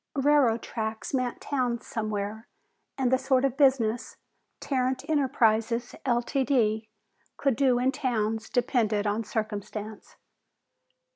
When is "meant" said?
1.13-1.39